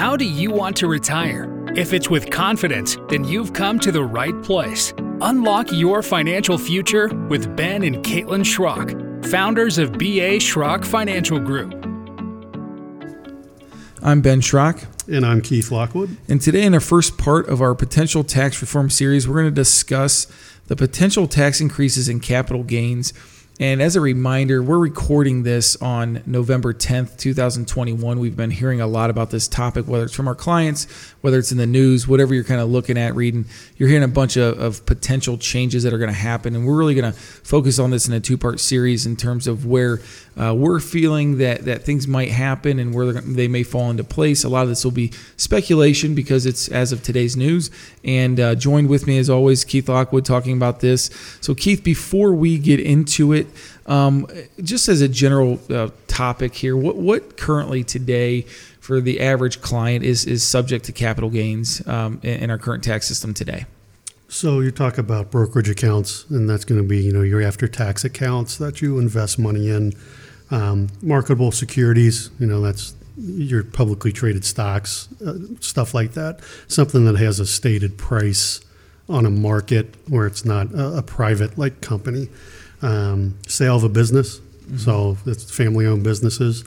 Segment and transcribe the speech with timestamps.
[0.00, 1.46] How do you want to retire?
[1.76, 4.94] If it's with confidence, then you've come to the right place.
[5.20, 11.74] Unlock your financial future with Ben and Caitlin Schrock, founders of BA Schrock Financial Group.
[14.02, 14.86] I'm Ben Schrock.
[15.06, 16.16] And I'm Keith Lockwood.
[16.28, 19.50] And today, in our first part of our potential tax reform series, we're going to
[19.50, 20.26] discuss
[20.68, 23.12] the potential tax increases in capital gains
[23.60, 28.18] and as a reminder, we're recording this on November 10th, 2021.
[28.18, 30.86] We've been hearing a lot about this topic, whether it's from our clients,
[31.20, 33.44] whether it's in the news, whatever you're kind of looking at, reading.
[33.76, 36.56] You're hearing a bunch of, of potential changes that are going to happen.
[36.56, 39.46] And we're really going to focus on this in a two part series in terms
[39.46, 40.00] of where
[40.38, 44.42] uh, we're feeling that, that things might happen and where they may fall into place.
[44.42, 47.70] A lot of this will be speculation because it's as of today's news.
[48.04, 51.10] And uh, joined with me, as always, Keith Lockwood talking about this.
[51.42, 53.48] So, Keith, before we get into it,
[53.86, 54.26] um,
[54.62, 58.42] just as a general uh, topic here, what, what currently today
[58.80, 62.82] for the average client is, is subject to capital gains um, in, in our current
[62.82, 63.66] tax system today?
[64.28, 67.66] So you talk about brokerage accounts, and that's going to be you know your after
[67.66, 69.92] tax accounts that you invest money in
[70.50, 76.40] um, marketable securities, you know, that's your publicly traded stocks, uh, stuff like that.
[76.68, 78.60] Something that has a stated price
[79.08, 82.28] on a market where it's not a, a private like company.
[82.82, 84.78] Um, sale of a business, mm-hmm.
[84.78, 86.64] so it's family owned businesses.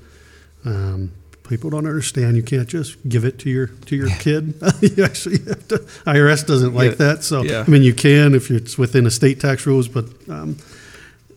[0.66, 1.12] Um,
[1.48, 4.54] people don't understand you can't just give it to your to your kid.
[4.82, 5.78] you actually have to.
[6.06, 6.96] IRS doesn't like yeah.
[6.98, 7.24] that.
[7.24, 7.64] So yeah.
[7.66, 10.58] I mean, you can if it's within estate tax rules, but um,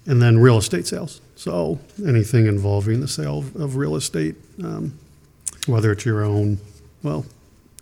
[0.07, 1.21] and then real estate sales.
[1.35, 4.99] So anything involving the sale of real estate, um,
[5.67, 6.59] whether it's your own,
[7.03, 7.27] well,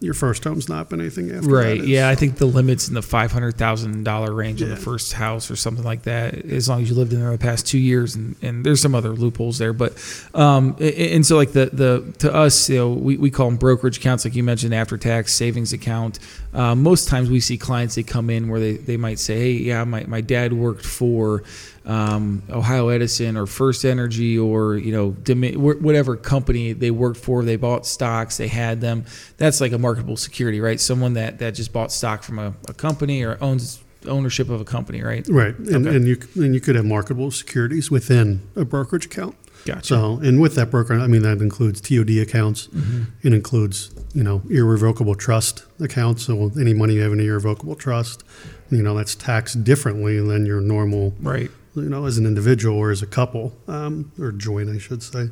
[0.00, 3.00] your first home's not been anything after right yeah i think the limits in the
[3.00, 4.66] $500000 range yeah.
[4.66, 7.30] of the first house or something like that as long as you lived in there
[7.30, 9.92] the past two years and, and there's some other loopholes there but
[10.34, 13.98] um, and so like the the to us you know we, we call them brokerage
[13.98, 16.18] accounts like you mentioned after tax savings account
[16.52, 19.52] uh, most times we see clients they come in where they, they might say hey
[19.52, 21.44] yeah my, my dad worked for
[21.86, 25.10] um, Ohio Edison or First Energy or you know
[25.58, 29.04] whatever company they worked for, they bought stocks, they had them.
[29.36, 30.80] That's like a marketable security, right?
[30.80, 34.64] Someone that that just bought stock from a, a company or owns ownership of a
[34.64, 35.26] company, right?
[35.28, 35.96] Right, and, okay.
[35.96, 39.36] and you and you could have marketable securities within a brokerage account.
[39.66, 39.86] Gotcha.
[39.86, 42.68] So, and with that broker, I mean that includes TOD accounts.
[42.68, 43.26] Mm-hmm.
[43.26, 46.24] It includes you know irrevocable trust accounts.
[46.24, 48.24] So any money you have in an irrevocable trust,
[48.70, 52.90] you know that's taxed differently than your normal right you know, as an individual or
[52.90, 55.28] as a couple, um, or joint, I should say.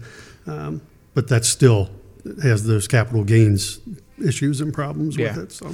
[0.47, 0.81] Um,
[1.15, 1.91] but that's still
[2.43, 3.81] has those capital gains
[4.25, 5.37] issues and problems yeah.
[5.37, 5.53] with it.
[5.53, 5.67] So,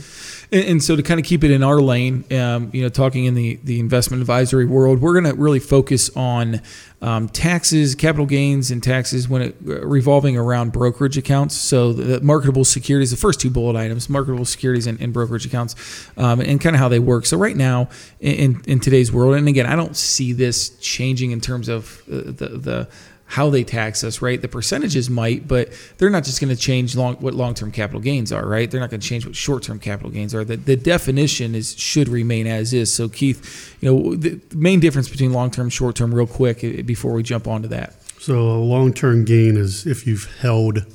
[0.53, 3.25] and, and, so to kind of keep it in our lane, um, you know, talking
[3.25, 6.61] in the the investment advisory world, we're going to really focus on
[7.01, 11.57] um, taxes, capital gains, and taxes when it uh, revolving around brokerage accounts.
[11.57, 16.09] So the marketable securities, the first two bullet items, marketable securities and, and brokerage accounts,
[16.17, 17.27] um, and kind of how they work.
[17.27, 17.89] So right now
[18.21, 22.17] in in today's world, and again, I don't see this changing in terms of uh,
[22.25, 22.89] the the
[23.29, 24.41] how they tax us, right?
[24.41, 25.69] The percentages might, but
[25.99, 28.71] they're not just going to change long, what long-term capital gains are, right?
[28.71, 30.45] They're not going to change what short-term capital gains are.
[30.45, 32.93] The, the definition is should remain as is.
[32.93, 37.23] So, Keith, you know, the main difference between long-term, short-term, real quick, eh, before we
[37.23, 38.03] jump onto that.
[38.19, 40.87] So, a long-term gain is if you've held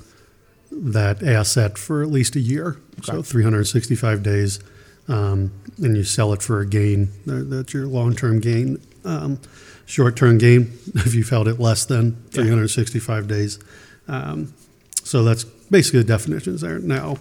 [0.71, 3.11] that asset for at least a year, okay.
[3.11, 4.59] so 365 days,
[5.07, 7.09] um, and you sell it for a gain.
[7.27, 8.81] That's your long-term gain.
[9.05, 9.39] Um,
[9.85, 10.61] short-term gain
[10.95, 13.59] if you've held it less than 365 days.
[14.07, 14.53] Um,
[15.03, 16.79] so that's basically the definitions there.
[16.79, 17.17] Now,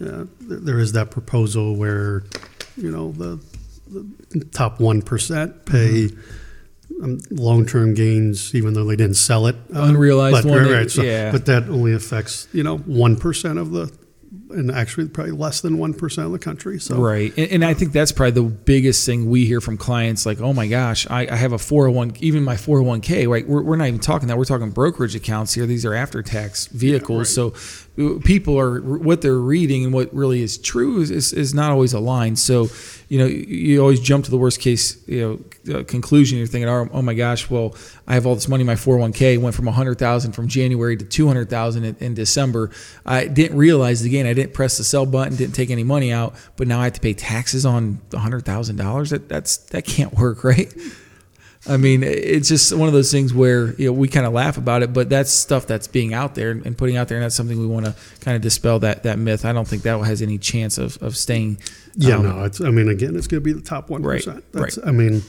[0.00, 2.24] uh, there is that proposal where,
[2.76, 3.40] you know, the,
[3.88, 7.04] the top one percent pay mm-hmm.
[7.04, 9.56] um, long-term gains, even though they didn't sell it.
[9.72, 11.30] Um, Unrealized but, one, right, so, yeah.
[11.32, 13.92] But that only affects you know one percent of the
[14.50, 16.78] and actually probably less than 1% of the country.
[16.78, 17.32] So Right.
[17.36, 20.52] And, and, I think that's probably the biggest thing we hear from clients like, oh
[20.52, 23.46] my gosh, I, I have a 401, even my 401k, right?
[23.46, 24.38] We're, we're not even talking that.
[24.38, 25.66] We're talking brokerage accounts here.
[25.66, 27.36] These are after tax vehicles.
[27.36, 27.52] Yeah, right.
[27.54, 27.89] So
[28.24, 31.92] people are, what they're reading and what really is true is, is, is not always
[31.92, 32.38] aligned.
[32.38, 32.68] So,
[33.08, 36.38] you know, you always jump to the worst case, you know, uh, conclusion.
[36.38, 37.74] You're thinking, oh, oh, my gosh, well,
[38.06, 39.38] I have all this money my 401k.
[39.40, 42.70] went from 100,000 from January to 200,000 in, in, December.
[43.04, 44.26] I didn't realize again.
[44.26, 46.92] I didn't press the sell button, didn't take any money out, but now I have
[46.94, 49.10] to pay taxes on $100,000.
[49.10, 50.72] That that's that can't work, right?
[51.68, 54.56] I mean, it's just one of those things where you know we kind of laugh
[54.56, 57.34] about it, but that's stuff that's being out there and putting out there, and that's
[57.34, 59.44] something we want to kind of dispel that that myth.
[59.44, 61.58] I don't think that has any chance of of staying
[61.96, 62.44] yeah, um, no.
[62.44, 64.44] It's, I mean, again, it's going to be the top one percent.
[64.52, 64.78] Right, right.
[64.86, 65.22] I mean,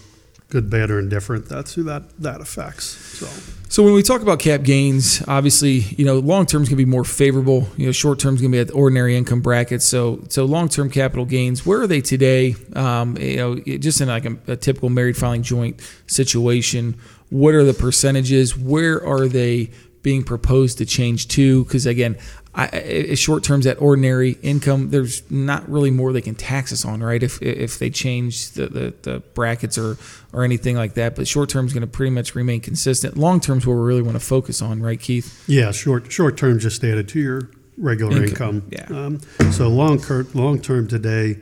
[0.51, 2.85] good, bad, or indifferent, that's who that that affects.
[2.85, 3.27] So
[3.71, 6.85] So when we talk about cap gains, obviously, you know, long term is going to
[6.85, 7.69] be more favorable.
[7.77, 9.85] You know, short term is going to be at ordinary income brackets.
[9.85, 12.55] So, so long term capital gains, where are they today?
[12.75, 16.99] Um, you know, just in like a, a typical married filing joint situation,
[17.29, 18.57] what are the percentages?
[18.57, 19.71] Where are they
[20.01, 21.63] being proposed to change to?
[21.63, 22.17] Because again,
[22.53, 27.01] I, short terms at ordinary income, there's not really more they can tax us on,
[27.01, 27.23] right?
[27.23, 29.97] If if they change the, the, the brackets or
[30.33, 33.15] or anything like that, but short term is going to pretty much remain consistent.
[33.17, 35.43] Long term is what we really want to focus on, right, Keith?
[35.47, 39.19] yeah, short short term just added to your regular Income, income.
[39.39, 39.45] yeah.
[39.47, 41.39] Um, so long cur- long term today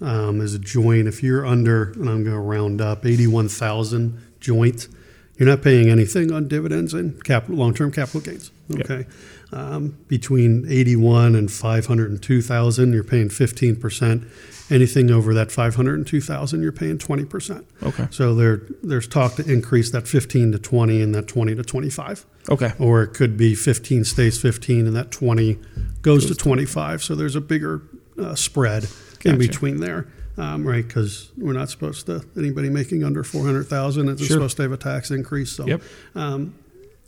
[0.00, 1.08] um, is a joint.
[1.08, 4.86] If you're under, and I'm going to round up, eighty one thousand joint,
[5.36, 8.50] you're not paying anything on dividends and capital long term capital gains.
[8.68, 8.90] Yep.
[8.90, 9.06] Okay.
[9.52, 14.28] Um, between 81 and 502,000, you're paying 15%.
[14.70, 17.64] Anything over that 502,000, you're paying 20%.
[17.82, 18.08] Okay.
[18.10, 22.24] So there, there's talk to increase that 15 to 20 and that 20 to 25.
[22.48, 22.72] Okay.
[22.78, 25.58] Or it could be 15 stays 15 and that 20
[26.00, 27.02] goes to 25.
[27.02, 27.82] So there's a bigger
[28.18, 28.86] uh, spread
[29.24, 30.08] in between there,
[30.38, 30.86] um, right?
[30.86, 34.36] Because we're not supposed to, anybody making under 400,000 isn't Sure.
[34.36, 35.52] supposed to have a tax increase.
[35.52, 35.82] So Yep.
[36.14, 36.54] um,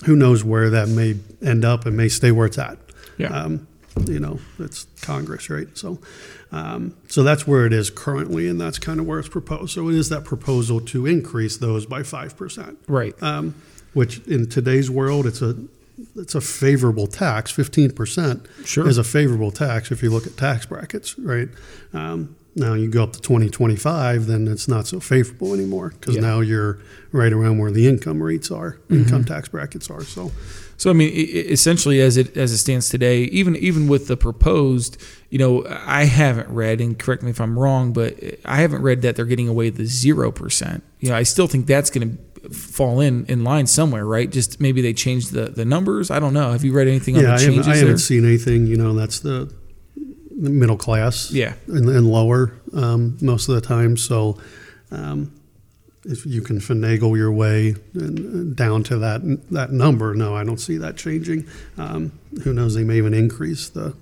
[0.05, 2.79] who knows where that may end up and may stay where it's at.
[3.17, 3.29] Yeah.
[3.29, 3.67] Um,
[4.07, 5.69] you know, it's Congress, right?
[5.75, 6.01] So,
[6.51, 9.73] um, so that's where it is currently, and that's kind of where it's proposed.
[9.73, 13.15] So it is that proposal to increase those by five percent, Right.
[13.23, 13.55] um,
[13.93, 15.57] which in today's world, it's a
[16.17, 17.53] it's a favorable tax.
[17.53, 18.89] Fifteen percent Sure.
[18.89, 21.49] is a favorable tax if you look at tax brackets, right?
[21.93, 25.93] Um, now you go up to twenty twenty five, then it's not so favorable anymore
[25.99, 26.21] because Yeah.
[26.23, 26.79] now you're
[27.13, 28.95] right around where the income rates are, mm-hmm.
[29.03, 30.05] income tax brackets are.
[30.05, 30.31] So.
[30.77, 35.01] So I mean, essentially, as it as it stands today, even even with the proposed,
[35.31, 38.83] you know, I haven't read, and correct me if I'm wrong, but eh, I haven't
[38.83, 40.83] read that they're getting away the zero percent.
[40.99, 44.29] You know, I still think that's going to fall in in line somewhere, right?
[44.29, 46.11] Just maybe they changed the the numbers.
[46.11, 46.51] I don't know.
[46.51, 48.67] Have you read anything on Yeah, the I haven't, I haven't seen anything.
[48.67, 49.55] You know, that's the
[50.37, 51.31] middle class.
[51.31, 51.55] Yeah.
[51.67, 53.97] and, and lower um, most of the time.
[53.97, 54.39] So,
[54.91, 55.33] um,
[56.07, 57.73] if you can finagle your way
[58.55, 61.47] down to that that number, no, I don't see that changing.
[61.79, 62.75] Um, who knows?
[62.75, 63.95] They may even increase the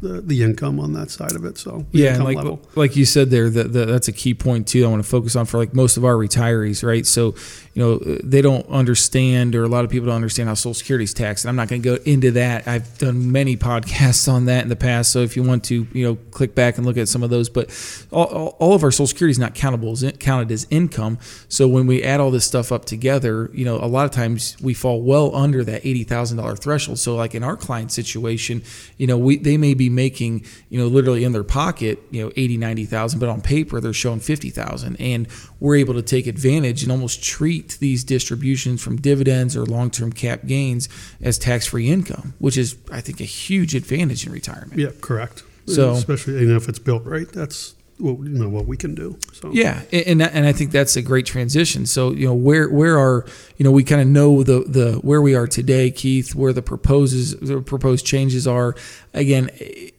[0.00, 1.58] the, the income on that side of it.
[1.58, 2.60] So, Yeah, like level.
[2.74, 4.84] like you said there, that that that's a key point too.
[4.84, 7.06] I want to focus on for like most of our retirees, right?
[7.06, 7.34] So,
[7.80, 11.04] you know, they don't understand, or a lot of people don't understand how Social Security
[11.04, 11.46] is taxed.
[11.46, 12.68] And I'm not going to go into that.
[12.68, 15.10] I've done many podcasts on that in the past.
[15.12, 17.48] So if you want to, you know, click back and look at some of those.
[17.48, 17.70] But
[18.10, 21.18] all, all, of our Social Security is not countable, is counted as income.
[21.48, 24.58] So when we add all this stuff up together, you know, a lot of times
[24.60, 26.98] we fall well under that eighty thousand dollar threshold.
[26.98, 28.62] So like in our client situation,
[28.98, 32.32] you know, we they may be making, you know, literally in their pocket, you know,
[32.36, 35.28] 80, 90,000, but on paper they're showing 50,000 and
[35.60, 40.46] we're able to take advantage and almost treat these distributions from dividends or long-term cap
[40.46, 40.88] gains
[41.22, 44.78] as tax-free income, which is I think a huge advantage in retirement.
[44.78, 45.42] Yeah, correct.
[45.66, 48.94] So- especially you know, if it's built right, that's what you know what we can
[48.94, 49.18] do.
[49.32, 51.86] So Yeah, and and, I think that's a great transition.
[51.86, 53.26] So you know where where are
[53.56, 56.62] you know we kind of know the the where we are today, Keith, where the
[56.62, 58.74] proposes the proposed changes are.
[59.12, 59.50] Again,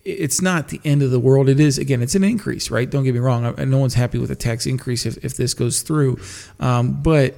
[0.03, 1.49] it's not the end of the world.
[1.49, 2.89] It is again, it's an increase, right?
[2.89, 3.53] Don't get me wrong.
[3.69, 6.19] No one's happy with a tax increase if, if this goes through,
[6.59, 7.35] um, but.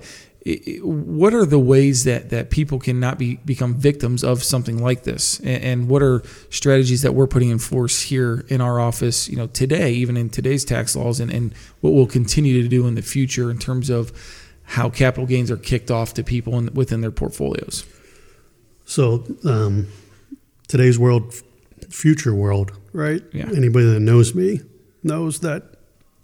[0.82, 5.04] What are the ways that, that people can not be become victims of something like
[5.04, 9.30] this, and, and what are strategies that we're putting in force here in our office,
[9.30, 12.86] you know, today, even in today's tax laws, and, and what we'll continue to do
[12.88, 14.12] in the future in terms of
[14.64, 17.86] how capital gains are kicked off to people in, within their portfolios.
[18.84, 19.88] So um,
[20.68, 21.34] today's world,
[21.90, 23.24] future world, right?
[23.32, 23.50] Yeah.
[23.56, 24.60] Anybody that knows me
[25.04, 25.64] knows that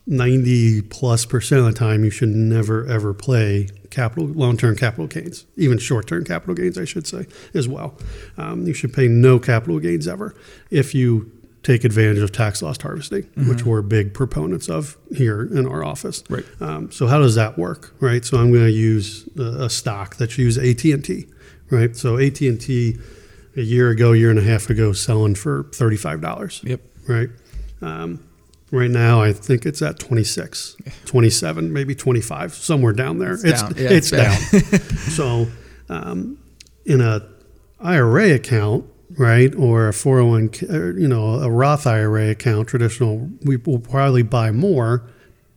[0.05, 5.07] ninety plus percent of the time you should never ever play capital long term capital
[5.07, 7.97] gains, even short term capital gains, I should say as well.
[8.37, 10.35] Um, you should pay no capital gains ever
[10.69, 11.31] if you
[11.61, 16.23] take advantage of tax loss harvesting, which we're big proponents of here in our office.
[16.29, 16.45] Right.
[16.61, 18.23] Um, so how does that work, right?
[18.23, 21.27] So I'm going to use a, a stock you use AT and T,
[21.69, 21.95] right?
[21.97, 22.97] So AT and T,
[23.57, 26.79] a year ago, year and a half ago, selling for thirty five dollars, Yep.
[27.09, 27.29] right?
[27.81, 28.23] Um,
[28.71, 33.33] right now, I think it's at 26, 27, maybe 25, somewhere down there.
[33.33, 33.73] It's It's down.
[33.77, 34.81] Yeah, it's, it's down.
[35.11, 35.47] so,
[35.89, 36.37] um,
[36.85, 37.27] in a
[37.79, 38.85] IRA account,
[39.17, 43.79] right, or a 401, k- or, you know, a Roth IRA account, traditional, we will
[43.79, 45.03] probably buy more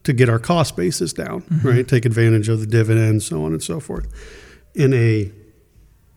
[0.05, 1.87] to get our cost basis down, right?
[1.87, 4.09] Take advantage of the dividends, so on and so forth.
[4.75, 5.31] In a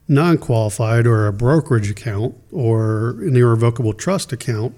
[0.07, 4.77] non-qualified or a brokerage account or an irrevocable trust account,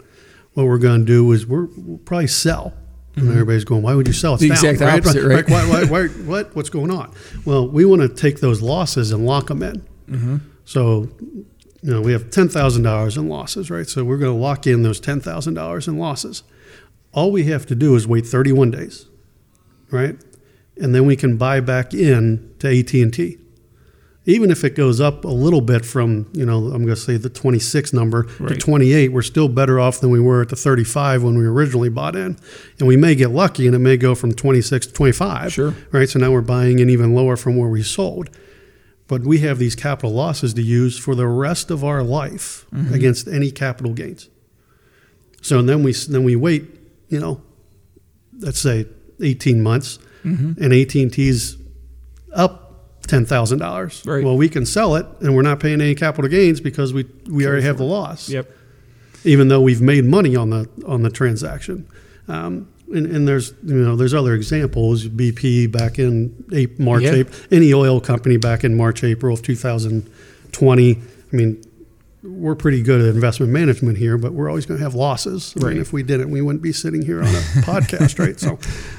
[0.58, 2.74] what we're going to do is we're, we'll probably sell,
[3.16, 4.34] And everybody's going, why would you sell?
[4.34, 5.48] It's The down, exact opposite, right?
[5.48, 6.56] Like, why, why, why, what?
[6.56, 7.14] What's going on?
[7.46, 9.86] Well, we want to take those losses and lock them in.
[10.10, 10.38] Mm-hmm.
[10.66, 11.46] So, you
[11.84, 13.88] know, we have ten thousand dollars in losses, right?
[13.88, 16.42] So we're going to lock in those ten thousand dollars in losses.
[17.14, 19.06] All we have to do is wait thirty-one days,
[19.92, 20.18] right?
[20.76, 23.38] And then we can buy back in to AT and T.
[24.30, 27.16] Even if it goes up a little bit from, you know, I'm going to say
[27.16, 31.24] the 26 number to 28, we're still better off than we were at the 35
[31.24, 32.38] when we originally bought in.
[32.78, 35.54] And we may get lucky and it may go from 26 to 25.
[35.54, 35.74] Sure.
[35.94, 36.10] Right.
[36.10, 38.30] So now we're buying in even lower from where we sold.
[39.08, 43.30] But we have these capital losses to use for the rest of our life against
[43.30, 44.28] any capital gains.
[45.42, 46.66] So then we then we wait,
[47.08, 47.42] you know,
[48.40, 48.86] let's say
[49.22, 50.62] 18 months, Mm-hmm.
[50.62, 51.56] and AT&T's
[52.34, 52.67] up
[53.08, 54.04] ten thousand dollars.
[54.06, 54.24] Right.
[54.24, 57.46] Well, we can sell it, and we're not paying any capital gains because we we
[57.48, 58.30] already have the loss.
[58.30, 58.50] Yep.
[59.24, 61.88] Even though we've made money on the on the transaction.
[62.28, 65.08] Um, and, and there's you know there's other examples.
[65.08, 67.14] BP back in April, March, Yeah.
[67.14, 70.92] April, any oil company back in March, April of 2020.
[70.96, 71.62] I mean,
[72.24, 75.54] we're pretty good at investment management here, but we're always going to have losses.
[75.60, 75.74] I Right.
[75.74, 77.32] mean, if we didn't, we wouldn't be sitting here on a
[77.68, 78.40] podcast, right?
[78.40, 78.58] So,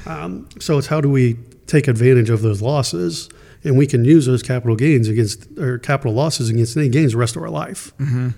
[0.09, 1.37] um, so it's how do we
[1.67, 3.29] take advantage of those losses,
[3.63, 7.17] and we can use those capital gains against or capital losses against any gains the
[7.17, 7.91] rest of our life.
[7.97, 8.29] Mm-hmm.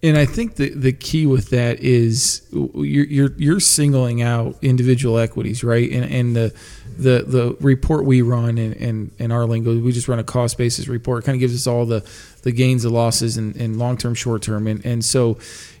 [0.00, 5.18] And I think the, the key with that is you're, you're you're singling out individual
[5.18, 5.90] equities, right?
[5.90, 6.54] And and the
[6.96, 10.56] the the report we run in, in, in our lingo, we just run a cost
[10.56, 11.24] basis report.
[11.24, 12.08] It kind of gives us all the
[12.42, 15.38] the gains and losses and, and long term, short term, and and so.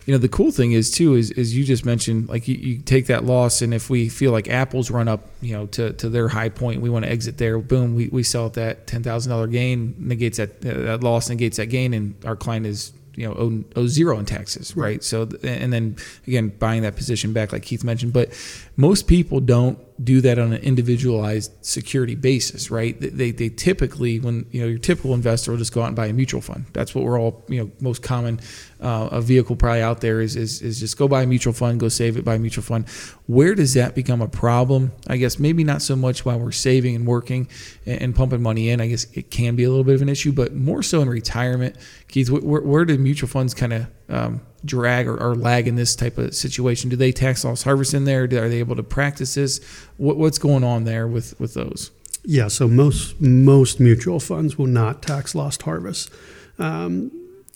[0.08, 2.78] You know the cool thing is too is, is you just mentioned like you, you
[2.78, 6.08] take that loss and if we feel like Apple's run up you know to, to
[6.08, 9.02] their high point we want to exit there boom we, we sell at that ten
[9.02, 12.94] thousand dollar gain negates that uh, that loss negates that gain and our client is
[13.16, 15.04] you know owe, owe zero in taxes right.
[15.04, 15.94] so and then
[16.26, 18.30] again buying that position back like keith mentioned but
[18.78, 23.00] most people don't do that on an individualized security basis right?
[23.00, 26.06] They, they, typically when you know your typical investor will just go out and buy
[26.06, 26.66] a mutual fund.
[26.72, 28.38] That's what we're all you know most common
[28.80, 31.80] uh, a vehicle probably out there is, is is just go buy a mutual fund
[31.80, 32.88] go save it buy a mutual fund.
[33.26, 34.92] Where does that become a problem?
[35.08, 37.48] I guess maybe not so much while we're saving and working
[37.84, 38.80] and, and pumping money in.
[38.80, 41.08] I guess it can be a little bit of an issue but more so in
[41.08, 41.74] retirement.
[42.06, 45.76] Keith wh- where, where do mutual funds kind of um, drag or, or lag in
[45.76, 46.90] this type of situation?
[46.90, 48.24] Do they tax loss harvest in there?
[48.24, 49.60] Are they able to practice this?
[49.96, 51.90] What, what's going on there with with those?
[52.24, 56.10] Yeah, so most most mutual funds will not tax loss harvest,
[56.58, 57.10] um,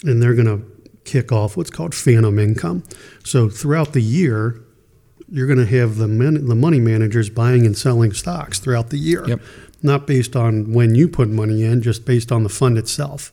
[0.04, 0.64] and they're going to
[1.04, 2.84] kick off what's called phantom income.
[3.24, 4.60] So throughout the year,
[5.28, 8.98] you're going to have the men, the money managers buying and selling stocks throughout the
[8.98, 9.40] year, Yep.
[9.82, 13.32] not based on when you put money in, just based on the fund itself,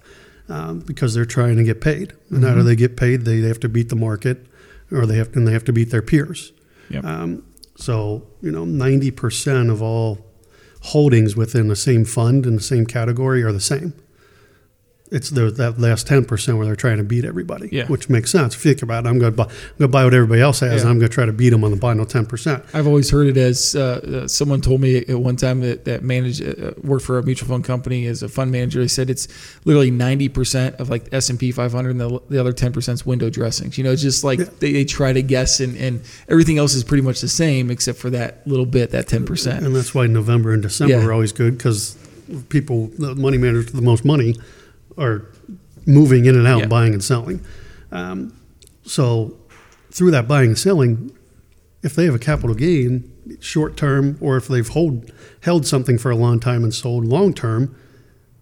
[0.50, 2.14] um, because they're trying to get paid.
[2.30, 3.26] And how do they get paid?
[3.26, 4.46] They, they have to beat the market,
[4.92, 6.52] or they have and they have to beat their peers.
[6.90, 7.06] Yep.
[7.06, 10.26] Um, so you know, ninety percent of all
[10.82, 13.94] holdings within the same fund in the same category are the same.
[15.12, 17.88] It's the, that last ten percent where they're trying to beat everybody, Yeah.
[17.88, 18.54] which makes sense.
[18.54, 20.40] If you think about it, I'm going to buy, I'm going to buy what everybody
[20.40, 20.82] else has, Yeah.
[20.82, 22.64] and I'm going to try to beat them on the final ten percent.
[22.76, 26.04] I've always heard it as uh, uh, someone told me at one time that that
[26.04, 28.82] managed uh, worked for a mutual fund company as a fund manager.
[28.82, 29.28] They said it's
[29.66, 33.00] literally ninety percent of like S and P 500, and the, the other ten percent
[33.00, 33.80] is window dressings.
[33.80, 34.46] You know, it's just like Yeah.
[34.60, 37.98] they, they try to guess, and, and everything else is pretty much the same except
[37.98, 39.66] for that little bit, that ten percent.
[39.66, 41.98] And that's why November and December are always good because
[42.50, 44.36] people, the money managers the most money,
[45.00, 45.26] are
[45.86, 46.68] moving in and out, Yeah.
[46.68, 47.42] buying and selling.
[47.92, 48.34] Um,
[48.84, 49.36] so
[49.92, 51.12] through that buying and selling,
[51.82, 56.12] if they have a capital gain short term, or if they've hold held something for
[56.12, 57.76] a long time and sold long term,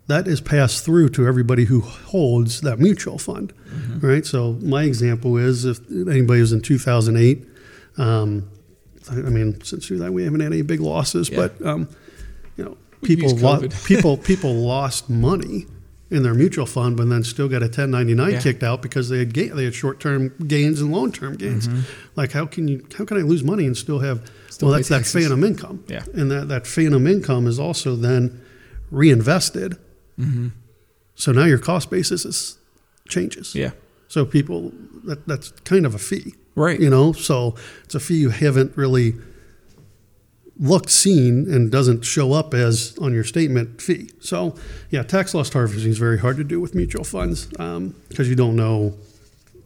[0.08, 3.52] that is passed through to everybody who holds that mutual fund,
[4.00, 4.26] right?
[4.26, 7.46] So my example is if anybody was in 2008.
[7.98, 8.50] Um,
[9.10, 11.38] I mean, since that we haven't had any big losses, Yeah.
[11.58, 11.90] but um,
[12.58, 15.66] you know, people lo- people people lost money
[16.10, 18.40] in their mutual fund, but then still got a 1099 Yeah.
[18.42, 21.68] kicked out because they had ga- they had short term gains and long term gains.
[22.16, 24.52] Like how can you how can I lose money and still have Mm-hmm.
[24.52, 25.84] Still well that's that phantom income.
[25.88, 26.04] Yeah.
[26.14, 28.42] and that that phantom income is also then
[28.92, 29.74] reinvested.
[30.20, 30.48] Mm-hmm.
[31.16, 32.58] So now your cost basis is
[33.10, 33.54] changes.
[33.56, 33.72] Yeah,
[34.08, 34.72] So people
[35.06, 36.36] that that's kind of a fee.
[36.56, 36.80] right.
[36.80, 39.14] You know, so it's a fee you haven't really
[40.60, 44.10] looked, seen, and doesn't show up as on your statement fee.
[44.20, 44.56] So,
[44.90, 48.36] yeah, tax loss harvesting is very hard to do with mutual funds um, because you
[48.36, 48.96] don't know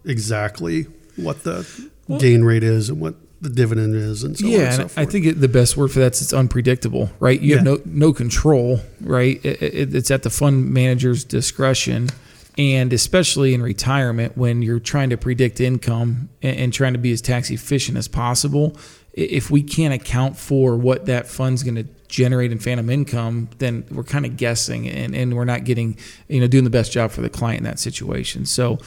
[0.06, 4.60] exactly what the gain rate is and what the dividend is and so on yeah,
[4.60, 4.98] and so forth.
[4.98, 7.40] I think it, the best word for that is it's unpredictable, right?
[7.40, 9.44] You have no no control, right?
[9.44, 12.10] It, it, it's at the fund manager's discretion,
[12.58, 17.12] and especially in retirement when you're trying to predict income and, and trying to be
[17.12, 18.78] as tax efficient as possible,
[19.13, 23.86] if we can't account for what that fund's going to generate in phantom income, then
[23.89, 27.10] we're kind of guessing and, and we're not getting, you know, doing the best job
[27.10, 28.46] for the client in that situation.
[28.46, 28.80] So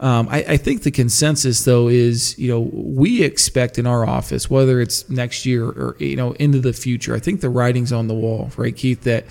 [0.00, 4.50] um, I, I, think the consensus though is, you know, we expect in our office,
[4.50, 8.08] whether it's next year or, you know, into the future, I think the writing's on
[8.08, 9.26] the wall, right, Keith, that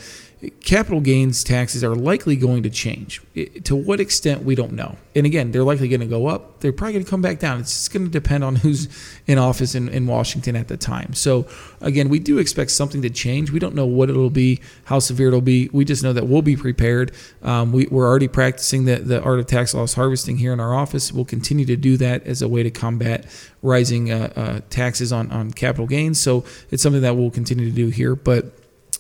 [0.62, 3.22] capital gains taxes are likely going to change.
[3.64, 4.96] To what extent, we don't know.
[5.16, 6.62] And again, they're likely going to go up.
[6.62, 7.60] They're probably going to come back down.
[7.60, 8.88] It's just going to depend on who's
[9.28, 11.14] in office in, in Washington at the time.
[11.14, 11.48] So,
[11.80, 13.52] again, we do expect something to change.
[13.52, 15.70] We don't know what it'll be, how severe it'll be.
[15.72, 17.12] We just know that we'll be prepared.
[17.44, 20.74] Um, we, are already practicing the, the art of tax loss harvesting here in our
[20.74, 21.12] office.
[21.12, 23.26] We'll continue to do that as a way to combat
[23.62, 26.20] rising uh, uh, taxes on, on capital gains.
[26.20, 28.16] So, it's something that we'll continue to do here.
[28.16, 28.54] But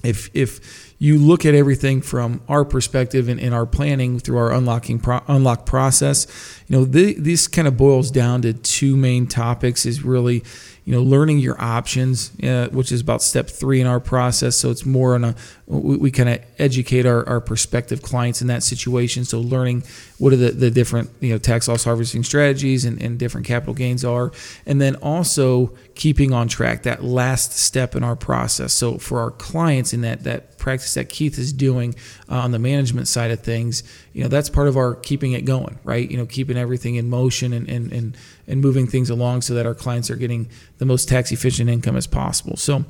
[0.03, 4.51] if, if you look at everything from our perspective and in, our planning through our
[4.51, 6.27] unlocking pro- unlock process.
[6.67, 10.43] You know, th- this kind of boils down to two main topics: is really
[10.83, 14.57] you know, learning your options, uh, which is about step three in our process.
[14.57, 15.35] So it's more on a,
[15.67, 19.23] we, we kind of educate our, our prospective clients in that situation.
[19.23, 19.83] So learning
[20.21, 23.73] what are the, the different, you know, tax loss harvesting strategies and, and different capital
[23.73, 24.31] gains are.
[24.67, 28.71] And then also keeping on track, that last step in our process.
[28.71, 31.95] So for our clients in that, that practice that Keith is doing
[32.29, 33.81] uh, on the management side of things,
[34.13, 36.07] you know, that's part of our keeping it going, right?
[36.11, 39.65] You know, keeping everything in motion and, and, and, and moving things along so that
[39.65, 42.57] our clients are getting the most tax efficient income as possible.
[42.57, 42.85] So,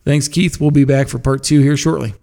[0.05, 0.61] Thanks, Keith.
[0.61, 2.13] We'll be back for part two here shortly.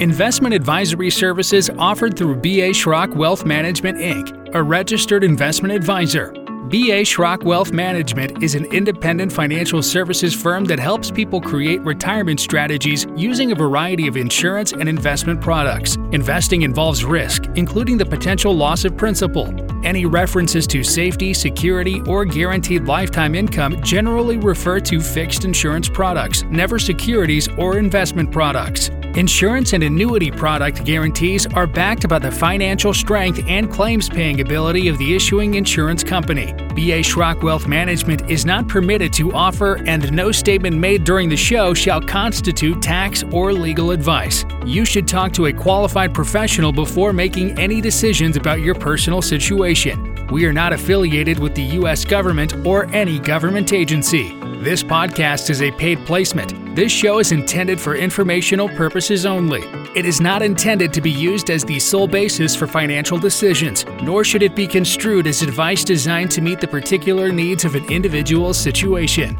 [0.00, 6.41] Investment advisory services offered through BA Schrock Wealth Management Inc., a registered investment advisor.
[6.68, 12.38] BA Schrock Wealth Management is an independent financial services firm that helps people create retirement
[12.38, 15.96] strategies using a variety of insurance and investment products.
[16.12, 19.52] Investing involves risk, including the potential loss of principal.
[19.84, 26.44] Any references to safety, security, or guaranteed lifetime income generally refer to fixed insurance products,
[26.44, 28.88] never securities or investment products.
[29.14, 34.88] Insurance and annuity product guarantees are backed by the financial strength and claims paying ability
[34.88, 36.54] of the issuing insurance company.
[36.70, 41.36] BA Schrock Wealth Management is not permitted to offer, and no statement made during the
[41.36, 44.46] show shall constitute tax or legal advice.
[44.64, 50.26] You should talk to a qualified professional before making any decisions about your personal situation.
[50.28, 52.06] We are not affiliated with the U.S.
[52.06, 54.30] government or any government agency.
[54.62, 56.61] This podcast is a paid placement.
[56.74, 59.60] This show is intended for informational purposes only.
[59.94, 64.24] It is not intended to be used as the sole basis for financial decisions, nor
[64.24, 68.56] should it be construed as advice designed to meet the particular needs of an individual's
[68.56, 69.38] situation.